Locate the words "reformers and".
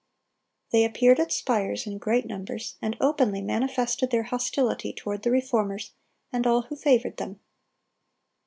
5.29-6.47